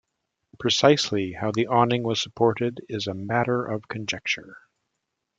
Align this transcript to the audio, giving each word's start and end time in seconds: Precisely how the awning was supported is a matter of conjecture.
Precisely 0.57 1.31
how 1.33 1.51
the 1.51 1.67
awning 1.67 2.01
was 2.01 2.19
supported 2.19 2.81
is 2.89 3.05
a 3.05 3.13
matter 3.13 3.63
of 3.63 3.87
conjecture. 3.87 4.57